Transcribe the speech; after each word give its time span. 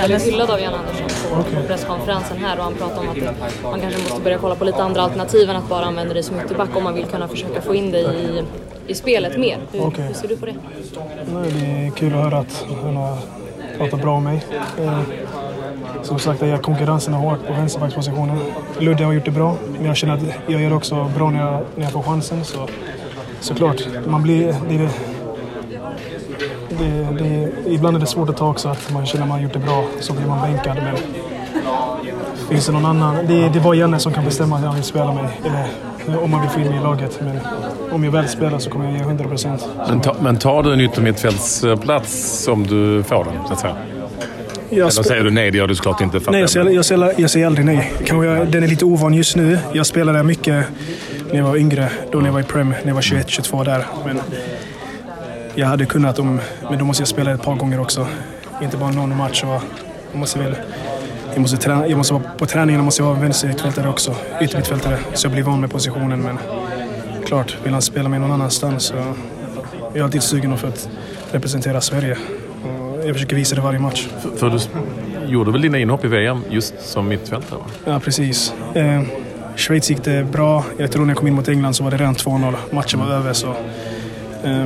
väldigt 0.00 0.22
hyllad 0.26 0.50
av 0.50 0.60
Jan 0.60 0.74
Andersson 0.74 1.08
på, 1.30 1.42
på 1.42 1.66
presskonferensen 1.66 2.36
här 2.38 2.58
och 2.58 2.64
han 2.64 2.74
pratade 2.74 3.00
om 3.00 3.08
att 3.08 3.62
man 3.62 3.80
kanske 3.80 4.00
måste 4.02 4.20
börja 4.20 4.38
kolla 4.38 4.54
på 4.54 4.64
lite 4.64 4.82
andra 4.82 5.02
alternativ 5.02 5.50
än 5.50 5.56
att 5.56 5.68
bara 5.68 5.84
använda 5.84 6.14
dig 6.14 6.22
som 6.22 6.40
ytterback 6.40 6.76
om 6.76 6.84
man 6.84 6.94
vill 6.94 7.04
kunna 7.04 7.28
försöka 7.28 7.60
få 7.60 7.74
in 7.74 7.90
dig 7.92 8.04
i, 8.04 8.42
i 8.92 8.94
spelet 8.94 9.38
mer. 9.38 9.58
Hur, 9.72 9.86
Okej. 9.86 10.04
hur 10.04 10.14
ser 10.14 10.28
du 10.28 10.36
på 10.36 10.46
det? 10.46 10.54
Det 11.26 11.66
är 11.86 11.90
kul 11.90 12.14
att 12.14 12.22
höra 12.24 12.38
att 12.38 12.66
han 12.82 12.96
har 12.96 13.16
pratat 13.78 14.02
bra 14.02 14.16
om 14.16 14.24
mig. 14.24 14.44
Eh, 14.80 15.00
Som 16.02 16.18
sagt, 16.18 16.42
jag 16.42 16.62
konkurrensen 16.62 17.14
är 17.14 17.18
hårt 17.18 17.46
på 17.46 17.52
vänsterbackspositionen. 17.52 18.38
Ludde 18.78 19.04
har 19.04 19.12
gjort 19.12 19.24
det 19.24 19.30
bra, 19.30 19.56
men 19.72 19.84
jag 19.86 19.96
känner 19.96 20.14
att 20.14 20.22
jag 20.46 20.62
gör 20.62 20.70
det 20.70 20.76
också 20.76 21.10
bra 21.16 21.30
när 21.30 21.40
jag, 21.40 21.60
när 21.76 21.82
jag 21.84 21.92
får 21.92 22.02
chansen. 22.02 22.44
Så, 22.44 22.68
såklart, 23.40 23.82
man 24.06 24.22
blir... 24.22 24.54
Det, 24.68 24.88
det, 26.80 27.24
det, 27.24 27.50
ibland 27.72 27.96
är 27.96 28.00
det 28.00 28.06
svårt 28.06 28.28
att 28.28 28.36
ta 28.36 28.50
också, 28.50 28.68
att 28.68 28.90
man 28.92 29.06
känner 29.06 29.22
att 29.22 29.28
man 29.28 29.38
har 29.38 29.44
gjort 29.44 29.52
det 29.52 29.58
bra, 29.58 29.84
så 30.00 30.12
blir 30.12 30.26
man 30.26 30.52
bänkad. 30.52 30.76
Men 30.76 30.96
finns 32.48 32.66
det 32.66 32.72
någon 32.72 32.84
annan? 32.84 33.16
Det, 33.26 33.48
det 33.48 33.58
är 33.58 33.62
bara 33.62 33.74
Janne 33.74 33.98
som 33.98 34.12
kan 34.12 34.24
bestämma 34.24 34.56
att 34.56 34.64
han 34.64 34.74
vill 34.74 34.84
spela 34.84 35.12
mig, 35.12 35.40
eller 35.44 36.22
om 36.22 36.30
man 36.30 36.40
vill 36.40 36.50
få 36.50 36.60
in 36.60 36.66
mig 36.66 36.76
i 36.76 36.82
laget. 36.82 37.20
Men 37.20 37.38
om 37.92 38.04
jag 38.04 38.12
väl 38.12 38.28
spelar 38.28 38.58
så 38.58 38.70
kommer 38.70 38.84
jag 38.84 38.94
ge 38.94 39.00
100 39.00 39.24
procent. 39.24 39.68
Men, 39.88 40.00
ta, 40.00 40.16
men 40.20 40.36
tar 40.36 40.62
du 40.62 40.72
en 40.72 40.80
yttermittfältsplats 40.80 42.48
om 42.48 42.66
du 42.66 43.02
får 43.02 43.24
den, 43.24 43.46
så 43.46 43.52
att 43.52 43.60
säga? 43.60 43.76
Eller 44.70 44.90
säger 44.90 45.24
du 45.24 45.30
nej, 45.30 45.50
det 45.50 45.58
gör 45.58 45.66
du 45.66 45.74
såklart 45.74 46.00
inte. 46.00 46.20
Nej, 46.30 46.40
jag 46.40 46.50
säger, 46.50 46.70
jag, 46.70 46.84
säger, 46.84 47.14
jag 47.16 47.30
säger 47.30 47.46
aldrig 47.46 47.66
nej. 47.66 47.92
Jag, 48.06 48.48
den 48.48 48.62
är 48.62 48.68
lite 48.68 48.84
ovan 48.84 49.14
just 49.14 49.36
nu. 49.36 49.58
Jag 49.72 49.86
spelade 49.86 50.22
mycket 50.22 50.64
när 51.30 51.38
jag 51.38 51.44
var 51.44 51.56
yngre, 51.56 51.88
då 52.12 52.18
när 52.18 52.26
jag 52.26 52.32
var 52.32 52.40
i 52.40 52.44
Prem, 52.44 52.68
när 52.68 52.88
jag 52.88 52.94
var 52.94 53.02
21, 53.02 53.28
22 53.28 53.64
där. 53.64 53.86
Men 54.04 54.20
jag 55.54 55.66
hade 55.66 55.86
kunnat, 55.86 56.18
om, 56.18 56.40
men 56.70 56.78
då 56.78 56.84
måste 56.84 57.00
jag 57.00 57.08
spela 57.08 57.32
ett 57.32 57.42
par 57.42 57.54
gånger 57.54 57.80
också. 57.80 58.06
Inte 58.62 58.76
bara 58.76 58.90
någon 58.90 59.16
match. 59.16 59.44
Och 59.44 59.62
jag 60.12 60.18
måste 60.18 60.38
väl, 60.38 60.56
jag, 61.32 61.40
måste 61.40 61.56
träna, 61.56 61.88
jag 61.88 61.98
måste 61.98 62.14
vara 62.14 62.24
på 62.38 62.46
träningen, 62.46 62.84
måste 62.84 63.02
jag 63.02 63.08
vara 63.08 63.20
vänstermittfältare 63.20 63.88
också. 63.88 64.14
Yttermittfältare, 64.40 64.98
så 65.14 65.26
jag 65.26 65.32
blir 65.32 65.42
van 65.42 65.60
med 65.60 65.70
positionen. 65.70 66.20
Men 66.22 66.38
klart, 67.26 67.56
vill 67.64 67.72
han 67.72 67.82
spela 67.82 68.08
mig 68.08 68.18
någon 68.20 68.32
annanstans 68.32 68.82
så 68.84 68.94
jag 68.94 69.96
är 69.96 70.02
alltid 70.02 70.22
sugen 70.22 70.56
för 70.56 70.68
att 70.68 70.88
representera 71.30 71.80
Sverige. 71.80 72.16
Och 72.64 73.06
jag 73.06 73.14
försöker 73.14 73.36
visa 73.36 73.54
det 73.54 73.60
varje 73.60 73.78
match. 73.78 74.08
För, 74.22 74.30
för 74.30 74.50
du 74.50 74.58
gjorde 75.32 75.52
väl 75.52 75.60
dina 75.60 75.78
inhopp 75.78 76.04
i 76.04 76.08
VM 76.08 76.44
just 76.50 76.74
som 76.80 77.08
mittfältare? 77.08 77.58
va? 77.58 77.64
Ja, 77.84 78.00
precis. 78.00 78.54
Eh, 78.74 79.02
Schweiz 79.56 79.90
gick 79.90 80.04
det 80.04 80.24
bra. 80.24 80.64
Jag 80.78 80.92
tror 80.92 81.02
när 81.02 81.10
jag 81.10 81.18
kom 81.18 81.28
in 81.28 81.34
mot 81.34 81.48
England 81.48 81.74
så 81.74 81.84
var 81.84 81.90
det 81.90 81.96
redan 81.96 82.14
2-0. 82.14 82.54
Matchen 82.70 83.00
var 83.00 83.06
över. 83.06 83.32
Så, 83.32 83.48
eh, 84.44 84.64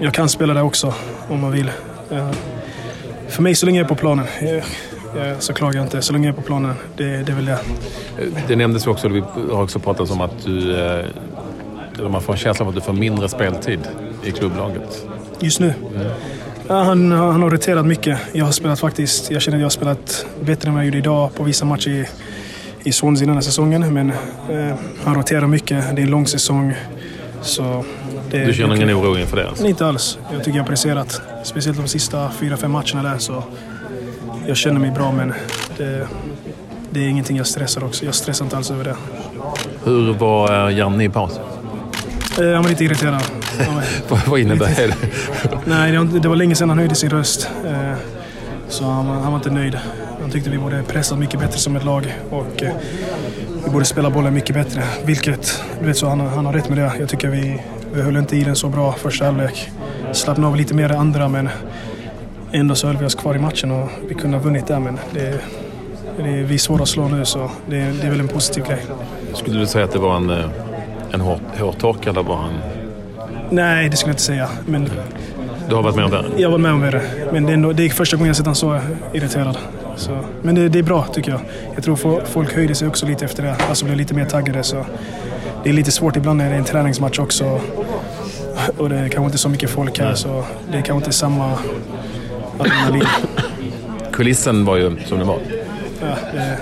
jag 0.00 0.14
kan 0.14 0.28
spela 0.28 0.54
där 0.54 0.62
också 0.62 0.94
om 1.28 1.40
man 1.40 1.52
vill. 1.52 1.70
För 3.28 3.42
mig, 3.42 3.54
så 3.54 3.66
länge 3.66 3.78
jag 3.78 3.84
är 3.84 3.88
på 3.88 3.94
planen, 3.94 4.26
så 5.38 5.52
klagar 5.52 5.74
jag 5.76 5.86
inte. 5.86 6.02
Så 6.02 6.12
länge 6.12 6.26
jag 6.28 6.32
är 6.32 6.36
på 6.36 6.46
planen, 6.46 6.74
det, 6.96 7.04
det 7.04 7.32
är 7.32 7.36
väl 7.36 7.44
det. 7.44 7.58
Det 8.48 8.56
nämndes 8.56 8.86
ju 8.86 8.90
också, 8.90 9.08
vi 9.08 9.20
har 9.52 9.62
också 9.62 9.78
pratat 9.78 10.10
om 10.10 10.20
att 10.20 10.44
du... 10.44 10.78
eh, 10.80 11.04
Eller 11.98 12.08
man 12.08 12.22
får 12.22 12.32
en 12.32 12.38
känsla 12.38 12.62
av 12.64 12.68
att 12.68 12.74
du 12.74 12.80
får 12.80 12.92
mindre 12.92 13.28
speltid 13.28 13.80
i 14.24 14.30
klubblaget. 14.30 15.06
Just 15.40 15.60
nu? 15.60 15.74
Ja, 16.68 16.82
han, 16.82 17.12
han 17.12 17.42
har 17.42 17.50
roterat 17.50 17.86
mycket. 17.86 18.18
Jag 18.32 18.44
har 18.44 18.52
spelat 18.52 18.80
faktiskt, 18.80 19.30
jag 19.30 19.42
känner 19.42 19.56
att 19.58 19.60
jag 19.60 19.64
har 19.66 19.70
spelat 19.70 20.26
bättre 20.40 20.68
än 20.68 20.74
vad 20.74 20.80
jag 20.82 20.86
gjorde 20.86 20.98
idag 20.98 21.34
på 21.34 21.42
vissa 21.42 21.64
matcher 21.64 21.88
i, 21.90 22.06
i 22.84 22.92
Swansea 22.92 23.26
den 23.26 23.34
här 23.34 23.42
säsongen. 23.42 23.94
Men 23.94 24.10
eh, 24.50 24.74
han 25.04 25.14
roterar 25.14 25.46
mycket. 25.46 25.84
Det 25.96 26.02
är 26.02 26.04
en 26.04 26.10
lång 26.10 26.26
säsong. 26.26 26.74
Så 27.42 27.84
det, 28.30 28.44
Du 28.44 28.54
känner 28.54 28.74
ingen 28.76 28.90
oro 28.94 29.18
inför 29.18 29.36
det? 29.36 29.48
Alltså. 29.48 29.66
Inte 29.66 29.86
alls. 29.86 30.18
Jag 30.32 30.44
tycker 30.44 30.56
jag 30.58 30.64
har 30.64 30.68
presterat. 30.68 31.20
Speciellt 31.44 31.78
de 31.78 31.88
sista 31.88 32.30
fyra, 32.30 32.56
fem 32.56 32.70
matcherna 32.70 33.02
där. 33.02 33.18
Så 33.18 33.42
jag 34.46 34.56
känner 34.56 34.80
mig 34.80 34.90
bra, 34.90 35.12
men 35.12 35.32
det, 35.76 36.06
det 36.90 37.00
är 37.04 37.08
ingenting 37.08 37.36
jag 37.36 37.46
stressar 37.46 37.84
också. 37.84 38.04
Jag 38.04 38.14
stressar 38.14 38.44
inte 38.44 38.56
alls 38.56 38.70
över 38.70 38.84
det. 38.84 38.96
Hur 39.84 40.12
var 40.14 40.68
eh, 40.70 40.76
Janne 40.78 41.04
i 41.04 41.08
pausen? 41.08 41.42
Eh, 42.40 42.52
Han 42.52 42.62
var 42.62 42.68
lite 42.70 42.84
irriterad. 42.84 43.22
Vad 44.26 44.40
innebär 44.40 44.66
det? 44.76 44.94
Nej, 45.64 45.92
det 46.22 46.28
var- 46.28 46.36
länge 46.36 46.54
sedan 46.54 46.68
han 46.68 46.78
höjde 46.78 46.94
sin 46.94 47.10
röst. 47.10 47.50
Eh, 47.66 47.92
Så 48.68 48.84
han, 48.84 49.06
var- 49.32 49.36
inte 49.36 49.50
nöjd. 49.50 49.78
Han 50.20 50.30
tyckte 50.30 50.50
vi 50.50 50.58
borde 50.58 50.82
pressa 50.82 51.16
mycket 51.16 51.40
bättre 51.40 51.58
som 51.58 51.76
ett 51.76 51.84
lag 51.84 52.14
och 52.30 52.62
vi 53.66 53.70
borde 53.72 53.84
spela 53.84 54.10
bollen 54.10 54.34
mycket 54.34 54.54
bättre. 54.56 54.82
Vilket, 55.04 55.62
du 55.80 55.86
vet 55.86 55.96
så, 55.96 56.08
han, 56.08 56.20
har- 56.20 56.28
han 56.28 56.46
har 56.46 56.52
rätt 56.52 56.68
med 56.68 56.78
det. 56.78 56.92
Jag 57.00 57.08
tycker 57.08 57.28
vi, 57.28 57.62
vi 57.94 58.02
höll 58.02 58.16
inte 58.16 58.36
i 58.36 58.44
den 58.44 58.56
så 58.56 58.68
bra 58.68 58.92
första 58.92 59.24
halvlek. 59.24 59.70
Slappnade 60.12 60.48
av 60.48 60.56
lite 60.56 60.74
mer 60.74 60.92
i 60.92 60.96
andra 60.96 61.28
men 61.28 61.48
ändå 62.52 62.74
så 62.74 62.86
höll 62.86 62.96
vi 62.96 63.06
oss 63.06 63.14
kvar 63.14 63.34
i 63.34 63.38
matchen 63.38 63.70
och 63.70 63.88
vi 64.08 64.14
kunde 64.14 64.36
ha 64.36 64.44
vunnit 64.44 64.66
där 64.66 64.80
men 64.80 64.98
det, 65.14 65.34
det 66.16 66.22
vi 66.22 66.54
är 66.54 66.58
svåra 66.58 66.82
att 66.82 66.88
slå 66.88 67.08
nu 67.08 67.24
så 67.24 67.50
det, 67.66 67.76
det 67.76 68.06
är 68.06 68.10
väl 68.10 68.20
en 68.20 68.28
positiv 68.28 68.64
grej. 68.64 68.78
Skulle 69.34 69.58
du 69.60 69.66
säga 69.66 69.84
att 69.84 69.92
det 69.92 69.98
var 69.98 70.16
en, 70.16 70.30
eh, 70.30 70.44
en 71.12 71.20
hår, 71.20 71.38
hårtork 71.58 72.06
eller 72.06 72.22
var 72.22 72.36
han... 72.36 72.52
Nej, 73.50 73.88
det 73.88 73.96
skulle 73.96 74.10
jag 74.10 74.14
inte 74.14 74.22
säga. 74.22 74.48
Men 74.66 74.90
Du 75.68 75.74
har 75.74 75.82
varit 75.82 75.96
med 75.96 76.04
om 76.04 76.10
det? 76.10 76.24
Jag 76.36 76.50
var 76.50 76.58
med 76.58 76.72
om 76.72 76.80
det. 76.80 77.02
Men 77.32 77.44
det 77.46 77.52
är, 77.52 77.54
ändå, 77.54 77.72
det 77.72 77.82
är 77.84 77.88
första 77.90 78.16
gången 78.16 78.26
jag 78.26 78.36
sett 78.36 78.46
honom 78.46 78.54
så 78.56 78.80
irriterad. 79.12 79.58
Så, 79.96 80.18
men 80.42 80.54
det, 80.54 80.68
det 80.68 80.78
är 80.78 80.82
bra 80.82 81.06
tycker 81.12 81.30
jag. 81.30 81.40
Jag 81.74 81.84
tror 81.84 81.96
fo- 81.96 82.20
folk 82.24 82.54
höjde 82.54 82.74
sig 82.74 82.88
också 82.88 83.06
lite 83.06 83.24
efter 83.24 83.42
det. 83.42 83.56
Alltså 83.68 83.84
blev 83.84 83.96
lite 83.96 84.14
mer 84.14 84.24
taggade. 84.24 84.62
Så 84.62 84.86
det 85.62 85.68
är 85.68 85.72
lite 85.74 85.90
svårt 85.90 86.16
ibland 86.16 86.38
när 86.38 86.48
det 86.48 86.54
är 86.54 86.58
en 86.58 86.64
träningsmatch 86.64 87.18
också. 87.18 87.60
Och 88.76 88.88
det 88.88 88.96
är 88.96 89.08
kanske 89.08 89.24
inte 89.26 89.38
så 89.38 89.48
mycket 89.48 89.70
folk 89.70 89.98
här 89.98 90.14
så 90.14 90.44
det 90.72 90.78
är 90.78 90.82
kanske 90.82 90.94
inte 91.04 91.12
samma 91.12 91.52
adrenalin. 92.58 93.04
Kulissen 94.12 94.64
var 94.64 94.76
ju 94.76 94.96
som 95.06 95.18
den 95.18 95.26
var. 95.26 95.38
Ja, 96.00 96.06
det, 96.32 96.58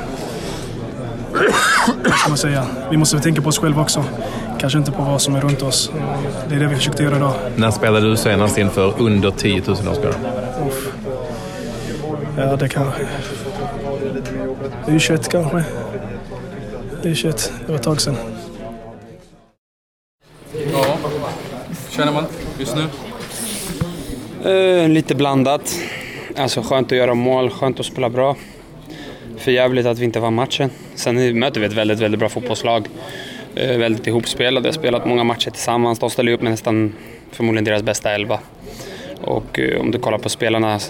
vad 2.04 2.14
ska 2.18 2.28
man 2.28 2.38
säga? 2.38 2.66
Vi 2.90 2.96
måste 2.96 3.18
tänka 3.20 3.42
på 3.42 3.48
oss 3.48 3.58
själva 3.58 3.82
också. 3.82 4.04
Kanske 4.60 4.78
inte 4.78 4.92
på 4.92 5.02
vad 5.02 5.20
som 5.22 5.34
är 5.34 5.40
runt 5.40 5.62
oss. 5.62 5.90
Det 6.48 6.54
är 6.54 6.60
det 6.60 6.66
vi 6.66 6.76
försökte 6.76 7.02
göra 7.02 7.16
idag. 7.16 7.32
När 7.56 7.70
spelade 7.70 8.10
du 8.10 8.16
senast 8.16 8.58
inför 8.58 8.94
under 8.98 9.30
10 9.30 9.62
000 9.66 9.76
åskådare? 9.92 10.14
Ja, 12.36 12.56
det 12.56 12.68
kanske... 12.68 13.06
U21 14.86 15.30
kanske. 15.30 15.64
U21. 17.02 17.52
Det 17.66 17.68
var 17.68 17.74
ett 17.74 17.82
tag 17.82 18.00
sedan. 18.00 18.16
Ja, 20.72 20.98
känner 21.90 22.12
man 22.12 22.24
just 22.58 22.76
nu? 22.76 22.84
Eh, 24.50 24.88
lite 24.88 25.14
blandat. 25.14 25.78
Alltså 26.36 26.62
skönt 26.62 26.92
att 26.92 26.98
göra 26.98 27.14
mål, 27.14 27.50
skönt 27.50 27.80
att 27.80 27.86
spela 27.86 28.10
bra. 28.10 28.36
För 29.36 29.50
jävligt 29.50 29.86
att 29.86 29.98
vi 29.98 30.04
inte 30.04 30.20
vann 30.20 30.34
matchen. 30.34 30.70
Sen 30.94 31.38
möter 31.38 31.60
vi 31.60 31.66
ett 31.66 31.72
väldigt, 31.72 32.00
väldigt 32.00 32.18
bra 32.18 32.28
fotbollslag. 32.28 32.88
Eh, 33.54 33.78
väldigt 33.78 34.06
ihopspelade, 34.06 34.72
spelat 34.72 35.06
många 35.06 35.24
matcher 35.24 35.50
tillsammans. 35.50 35.98
De 35.98 36.10
ställer 36.10 36.32
upp 36.32 36.42
med 36.42 36.50
nästan 36.50 36.92
förmodligen 37.30 37.64
deras 37.64 37.82
bästa 37.82 38.10
elva. 38.10 38.38
Och 39.20 39.58
eh, 39.58 39.80
om 39.80 39.90
du 39.90 39.98
kollar 39.98 40.18
på 40.18 40.28
spelarna 40.28 40.80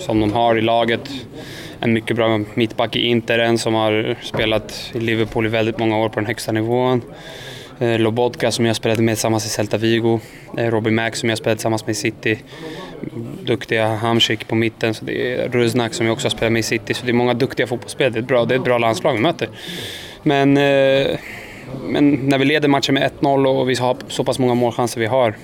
som 0.00 0.20
de 0.20 0.32
har 0.32 0.56
i 0.56 0.60
laget. 0.60 1.10
En 1.80 1.92
mycket 1.92 2.16
bra 2.16 2.40
mittback 2.54 2.96
i 2.96 3.06
Inter, 3.06 3.38
en 3.38 3.58
som 3.58 3.74
har 3.74 4.16
spelat 4.22 4.90
i 4.94 5.00
Liverpool 5.00 5.46
i 5.46 5.48
väldigt 5.48 5.78
många 5.78 5.98
år 5.98 6.08
på 6.08 6.20
den 6.20 6.26
högsta 6.26 6.52
nivån. 6.52 7.02
Eh, 7.80 7.98
Lobotka 7.98 8.50
som 8.50 8.66
jag 8.66 8.76
spelade 8.76 9.02
med 9.02 9.14
tillsammans 9.14 9.46
i 9.46 9.48
Celta 9.48 9.76
Vigo. 9.76 10.20
Eh, 10.58 10.70
Robbie 10.70 10.90
Mack 10.90 11.16
som 11.16 11.28
jag 11.28 11.38
spelade 11.38 11.56
tillsammans 11.56 11.86
med 11.86 11.92
i 11.92 11.94
City. 11.94 12.38
Duktiga 13.42 13.86
Hamsik 13.86 14.48
på 14.48 14.54
mitten. 14.54 14.94
Så 14.94 15.04
det 15.04 15.34
är 15.34 15.48
Ruznak 15.48 15.94
som 15.94 16.06
jag 16.06 16.12
också 16.12 16.26
har 16.26 16.30
spelat 16.30 16.52
med 16.52 16.60
i 16.60 16.62
City. 16.62 16.94
Så 16.94 17.04
det 17.04 17.10
är 17.10 17.14
många 17.14 17.34
duktiga 17.34 17.66
fotbollsspelare. 17.66 18.12
Det 18.12 18.18
är 18.18 18.22
ett 18.22 18.28
bra, 18.28 18.44
det 18.44 18.54
är 18.54 18.58
ett 18.58 18.64
bra 18.64 18.78
landslag 18.78 19.12
vi 19.12 19.20
möter. 19.20 19.48
Men, 20.22 20.56
eh, 20.56 21.18
men 21.88 22.10
när 22.10 22.38
vi 22.38 22.44
leder 22.44 22.68
matchen 22.68 22.94
med 22.94 23.02
1-0 23.02 23.46
och 23.46 23.70
vi 23.70 23.74
har 23.74 23.96
så 24.08 24.24
pass 24.24 24.38
många 24.38 24.54
målchanser 24.54 25.00
vi 25.00 25.06
har 25.06 25.34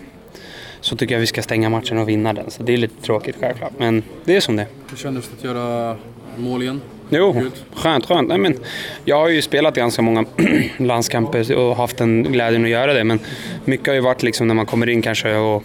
så 0.80 0.96
tycker 0.96 1.14
jag 1.14 1.20
vi 1.20 1.26
ska 1.26 1.42
stänga 1.42 1.70
matchen 1.70 1.98
och 1.98 2.08
vinna 2.08 2.32
den. 2.32 2.50
Så 2.50 2.62
det 2.62 2.72
är 2.72 2.76
lite 2.76 3.02
tråkigt 3.02 3.36
självklart. 3.40 3.72
Men 3.78 4.02
det 4.24 4.36
är 4.36 4.40
som 4.40 4.56
det 4.56 4.62
är. 4.62 4.68
Hur 4.90 4.96
kändes 4.96 5.28
det 5.28 5.34
att 5.38 5.44
göra 5.44 5.96
mål 6.36 6.62
igen? 6.62 6.80
Jo, 7.08 7.50
skönt, 7.74 8.06
skönt. 8.06 8.28
Nej, 8.28 8.38
men 8.38 8.58
jag 9.04 9.16
har 9.16 9.28
ju 9.28 9.42
spelat 9.42 9.74
ganska 9.74 10.02
många 10.02 10.24
landskamper 10.76 11.56
och 11.56 11.76
haft 11.76 11.96
den 11.96 12.22
glädjen 12.22 12.64
att 12.64 12.70
göra 12.70 12.92
det. 12.92 13.04
Men 13.04 13.18
mycket 13.64 13.86
har 13.86 13.94
ju 13.94 14.00
varit 14.00 14.22
liksom 14.22 14.48
när 14.48 14.54
man 14.54 14.66
kommer 14.66 14.88
in 14.88 15.02
kanske 15.02 15.36
och 15.36 15.64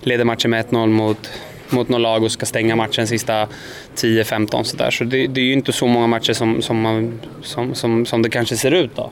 leder 0.00 0.24
matchen 0.24 0.50
med 0.50 0.66
1-0 0.66 0.86
mot, 0.86 1.30
mot 1.70 1.88
något 1.88 2.00
lag 2.00 2.22
och 2.22 2.32
ska 2.32 2.46
stänga 2.46 2.76
matchen 2.76 3.06
sista 3.06 3.48
10-15 3.96 4.62
sådär. 4.62 4.90
Så 4.90 5.04
det, 5.04 5.26
det 5.26 5.40
är 5.40 5.44
ju 5.44 5.52
inte 5.52 5.72
så 5.72 5.86
många 5.86 6.06
matcher 6.06 6.32
som, 6.32 6.62
som, 6.62 6.80
man, 6.80 7.20
som, 7.42 7.74
som, 7.74 8.06
som 8.06 8.22
det 8.22 8.30
kanske 8.30 8.56
ser 8.56 8.70
ut 8.70 8.96
då. 8.96 9.10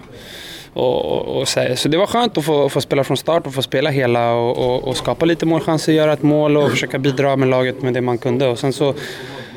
Och, 0.75 1.05
och, 1.05 1.41
och 1.41 1.49
så, 1.49 1.67
så 1.77 1.89
det 1.89 1.97
var 1.97 2.07
skönt 2.07 2.39
att 2.39 2.45
få, 2.45 2.69
få 2.69 2.81
spela 2.81 3.05
från 3.05 3.17
start 3.17 3.47
och 3.47 3.55
få 3.55 3.63
spela 3.63 3.91
hela 3.91 4.35
och, 4.35 4.89
och, 4.89 4.97
skapa 4.97 5.25
lite 5.25 5.47
målchanser, 5.47 5.93
göra 5.93 6.13
ett 6.13 6.23
mål 6.23 6.57
och 6.57 6.71
försöka 6.71 6.99
bidra 6.99 7.37
med 7.37 7.49
laget 7.49 7.83
med 7.83 7.95
det 7.95 8.01
man 8.01 8.19
kunde. 8.19 8.49
Och 8.49 8.59
sen 8.59 8.73
så 8.73 8.95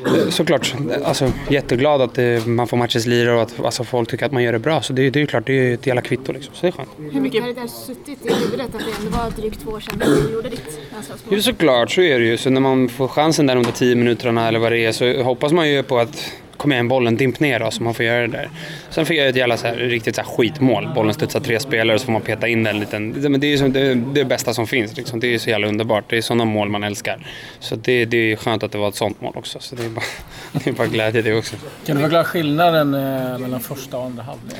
Eh, 0.06 0.30
Såklart, 0.30 0.74
alltså, 1.04 1.32
jätteglad 1.48 2.00
att 2.00 2.18
eh, 2.18 2.46
man 2.46 2.68
får 2.68 2.76
matchens 2.76 3.06
lirare 3.06 3.36
och 3.36 3.42
att 3.42 3.64
alltså, 3.64 3.84
folk 3.84 4.10
tycker 4.10 4.26
att 4.26 4.32
man 4.32 4.42
gör 4.42 4.52
det 4.52 4.58
bra. 4.58 4.82
Så 4.82 4.92
det, 4.92 5.10
det 5.10 5.18
är 5.18 5.20
ju 5.20 5.26
klart, 5.26 5.46
det 5.46 5.52
är 5.52 5.62
ju 5.62 5.74
ett 5.74 5.86
jävla 5.86 6.02
kvitto 6.02 6.32
liksom. 6.32 6.54
Så 6.54 6.60
det 6.60 6.68
är 6.68 6.72
skönt. 6.72 6.88
Hur 7.12 7.20
mycket 7.20 7.42
har 7.42 7.48
det 7.48 7.60
där 7.60 7.66
suttit 7.66 8.26
i 8.26 8.34
huvudet 8.34 8.66
att 8.74 8.80
det 8.80 9.06
ändå 9.06 9.18
var 9.18 9.30
drygt 9.30 9.60
två 9.60 9.70
år 9.70 9.80
sedan 9.80 9.98
du 9.98 10.32
gjorde 10.32 10.48
ditt 10.48 10.80
landslagsmål? 10.92 11.34
Jo 11.36 11.42
såklart, 11.42 11.90
så 11.90 12.00
är 12.00 12.18
det 12.18 12.24
ju. 12.24 12.36
Så 12.36 12.50
när 12.50 12.60
man 12.60 12.88
får 12.88 13.08
chansen 13.08 13.46
där 13.46 13.56
under 13.56 13.72
10 13.72 13.94
minuterna 13.94 14.48
eller 14.48 14.58
vad 14.58 14.72
det 14.72 14.78
är 14.78 14.92
så 14.92 15.22
hoppas 15.22 15.52
man 15.52 15.68
ju 15.68 15.82
på 15.82 15.98
att 15.98 16.32
kom 16.58 16.72
igen 16.72 16.88
bollen, 16.88 17.16
dimp 17.16 17.40
ner 17.40 17.60
då 17.60 17.70
så 17.70 17.82
man 17.82 17.94
får 17.94 18.04
göra 18.04 18.20
det 18.20 18.26
där. 18.26 18.48
Sen 18.90 19.06
fick 19.06 19.18
jag 19.18 19.28
ett 19.28 19.36
jävla 19.36 19.56
så 19.56 19.66
här, 19.66 19.74
riktigt 19.76 20.14
så 20.14 20.20
här 20.22 20.28
skitmål. 20.28 20.88
Bollen 20.94 21.14
studsar 21.14 21.40
tre 21.40 21.60
spelare 21.60 21.98
så 21.98 22.04
får 22.04 22.12
man 22.12 22.22
peta 22.22 22.48
in 22.48 22.62
den 22.64 22.74
en 22.74 22.80
liten. 22.80 23.22
Det- 23.22 23.28
Men 23.28 23.40
det 23.40 23.46
är 23.46 23.48
ju 23.48 23.58
som, 23.58 23.72
det, 23.72 23.80
det 23.80 23.90
är 23.90 23.94
det 24.14 24.24
bästa 24.24 24.54
som 24.54 24.66
finns 24.66 24.96
liksom. 24.96 25.20
Det 25.20 25.26
är 25.26 25.30
ju 25.30 25.38
så 25.38 25.50
jävla 25.50 25.66
underbart. 25.66 26.04
Det 26.08 26.16
är 26.16 26.20
sådana 26.22 26.44
mål 26.44 26.68
man 26.68 26.84
älskar. 26.84 27.26
Så 27.60 27.76
det, 27.76 28.04
det 28.04 28.32
är 28.32 28.36
skönt 28.36 28.62
att 28.62 28.72
det 28.72 28.78
var 28.78 28.88
ett 28.88 28.94
sånt 28.94 29.20
mål 29.20 29.32
också. 29.36 29.58
Så 29.60 29.74
det 29.76 29.84
är 29.84 29.88
bara, 29.88 30.04
det 30.52 30.70
är 30.70 30.74
bara 30.74 30.86
glädje 30.86 31.22
det 31.22 31.34
också. 31.34 31.56
Kan 31.86 31.96
du 31.96 32.02
förklara 32.02 32.24
skillnaden 32.24 32.94
eh, 32.94 33.38
mellan 33.38 33.60
första 33.60 33.96
och 33.98 34.04
andra 34.04 34.22
halvlek? 34.22 34.56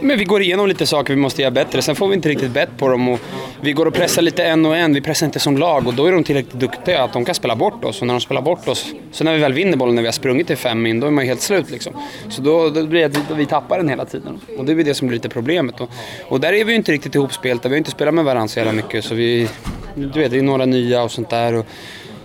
Men 0.00 0.18
vi 0.18 0.24
går 0.24 0.42
igenom 0.42 0.66
lite 0.68 0.86
saker 0.86 1.14
vi 1.14 1.20
måste 1.20 1.42
göra 1.42 1.50
bättre. 1.50 1.82
Sen 1.82 1.94
får 1.96 2.08
vi 2.08 2.14
inte 2.14 2.28
riktigt 2.28 2.50
bett 2.50 2.70
på 2.78 2.88
dem. 2.88 3.08
Och 3.08 3.20
vi 3.60 3.72
går 3.72 3.86
och 3.86 3.94
pressar 3.94 4.22
lite 4.22 4.44
en 4.44 4.66
och 4.66 4.76
en. 4.76 4.94
Vi 4.94 5.00
pressar 5.00 5.26
inte 5.26 5.38
som 5.40 5.58
lag 5.58 5.86
och 5.86 5.94
då 5.94 6.06
är 6.06 6.12
de 6.12 6.24
tillräckligt 6.24 6.60
duktiga 6.60 7.02
att 7.02 7.12
de 7.12 7.24
kan 7.24 7.34
spela 7.34 7.56
bort 7.56 7.84
oss. 7.84 8.00
Och 8.00 8.06
när 8.06 8.14
de 8.14 8.20
spelar 8.20 8.42
bort 8.42 8.68
oss, 8.68 8.86
så 9.12 9.24
när 9.24 9.32
vi 9.34 9.38
väl 9.38 9.52
vinner 9.52 9.76
bollen 9.76 9.94
när 9.94 10.02
vi 10.02 10.08
har 10.08 10.12
sprungit 10.12 10.46
till 10.46 10.56
fem 10.56 10.86
in, 10.86 11.00
då 11.00 11.06
är 11.06 11.10
man 11.10 11.24
ju 11.24 11.30
helt 11.38 11.68
slut 11.68 11.70
liksom. 11.70 11.92
Så 12.28 12.42
då, 12.42 12.70
då 12.70 12.86
blir 12.86 13.00
det 13.00 13.06
att 13.06 13.30
vi, 13.30 13.34
vi 13.34 13.46
tappar 13.46 13.78
den 13.78 13.88
hela 13.88 14.04
tiden. 14.04 14.40
Och 14.58 14.64
det 14.64 14.72
är 14.72 14.76
väl 14.76 14.84
det 14.84 14.94
som 14.94 15.08
blir 15.08 15.16
lite 15.16 15.28
problemet. 15.28 15.80
Och, 15.80 15.90
och 16.28 16.40
där 16.40 16.52
är 16.52 16.64
vi 16.64 16.72
ju 16.72 16.76
inte 16.76 16.92
riktigt 16.92 17.14
ihopspelta. 17.14 17.68
Vi 17.68 17.74
har 17.74 17.78
inte 17.78 17.90
spelat 17.90 18.14
med 18.14 18.24
varandra 18.24 18.48
så 18.48 18.58
jävla 18.58 18.72
mycket. 18.72 19.04
Så 19.04 19.14
vi, 19.14 19.48
du 19.94 20.20
vet, 20.20 20.30
det 20.30 20.38
är 20.38 20.42
några 20.42 20.66
nya 20.66 21.02
och 21.02 21.10
sånt 21.10 21.30
där. 21.30 21.54
Och, 21.54 21.66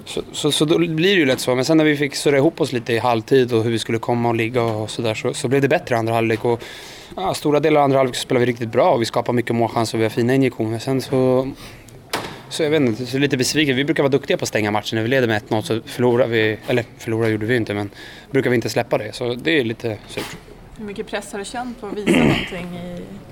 så, 0.05 0.21
så, 0.31 0.51
så 0.51 0.65
då 0.65 0.77
blir 0.77 1.15
det 1.15 1.19
ju 1.19 1.25
lätt 1.25 1.39
så. 1.39 1.55
Men 1.55 1.65
sen 1.65 1.77
när 1.77 1.85
vi 1.85 1.97
fick 1.97 2.15
surra 2.15 2.37
ihop 2.37 2.61
oss 2.61 2.71
lite 2.73 2.93
i 2.93 2.97
halvtid 2.97 3.53
och 3.53 3.63
hur 3.63 3.71
vi 3.71 3.79
skulle 3.79 3.99
komma 3.99 4.29
och 4.29 4.35
ligga 4.35 4.61
och 4.61 4.89
sådär 4.89 5.13
så, 5.13 5.33
så 5.33 5.47
blev 5.47 5.61
det 5.61 5.67
bättre 5.67 5.95
i 5.95 5.97
andra 5.97 6.13
halvlek. 6.13 6.45
Och, 6.45 6.63
ja, 7.15 7.33
stora 7.33 7.59
delar 7.59 7.79
av 7.79 7.83
andra 7.83 7.97
halvlek 7.97 8.15
så 8.15 8.21
spelade 8.21 8.45
vi 8.45 8.51
riktigt 8.51 8.71
bra 8.71 8.91
och 8.91 9.01
vi 9.01 9.05
skapade 9.05 9.35
mycket 9.35 9.55
målchanser 9.55 9.97
och 9.97 9.99
vi 9.99 10.05
har 10.05 10.09
fina 10.09 10.35
injektioner. 10.35 10.79
Sen 10.79 11.01
så, 11.01 11.51
så 12.53 12.63
jag 12.63 12.69
vet 12.69 12.81
inte, 12.81 13.05
så 13.05 13.17
lite 13.17 13.37
besviken. 13.37 13.75
Vi 13.75 13.83
brukar 13.83 14.03
vara 14.03 14.11
duktiga 14.11 14.37
på 14.37 14.43
att 14.43 14.49
stänga 14.49 14.71
matchen. 14.71 14.95
När 14.95 15.03
vi 15.03 15.09
leder 15.09 15.27
med 15.27 15.41
1-0 15.41 15.61
så 15.61 15.81
förlorar 15.85 16.27
vi, 16.27 16.57
eller 16.67 16.85
förlorar 16.97 17.29
gjorde 17.29 17.45
vi 17.45 17.55
inte 17.55 17.73
men 17.73 17.89
brukar 18.31 18.49
vi 18.49 18.55
inte 18.55 18.69
släppa 18.69 18.97
det. 18.97 19.13
Så 19.13 19.33
det 19.33 19.59
är 19.59 19.63
lite 19.63 19.97
surt. 20.07 20.37
Hur 20.77 20.85
mycket 20.85 21.07
press 21.07 21.31
har 21.31 21.39
du 21.39 21.45
känt 21.45 21.81
på 21.81 21.87
att 21.87 21.97
visa 21.97 22.19
någonting 22.19 22.79